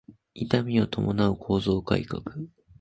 [0.33, 2.23] 痛みを伴う構造改革